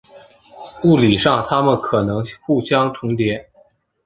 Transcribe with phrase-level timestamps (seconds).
[0.83, 3.51] 物理上它们可能互相重叠。